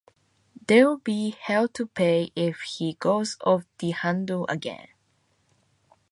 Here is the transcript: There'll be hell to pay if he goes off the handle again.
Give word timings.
There'll 0.65 0.97
be 0.97 1.35
hell 1.39 1.67
to 1.67 1.85
pay 1.85 2.31
if 2.35 2.59
he 2.61 2.93
goes 2.95 3.37
off 3.41 3.65
the 3.77 3.91
handle 3.91 4.47
again. 4.49 4.87